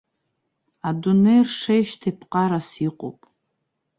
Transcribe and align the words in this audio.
Адунеи 0.87 1.41
ршеижьҭеи 1.47 2.15
ԥҟарас 2.19 2.69
иҟоуп. 2.87 3.19